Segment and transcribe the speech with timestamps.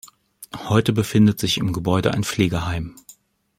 [0.57, 2.95] Heute befindet sich im Gebäude ein Pflegeheim.